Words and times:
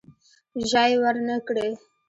ژای 0.69 0.93
ورنه 1.01 1.35
کړي. 1.47 1.69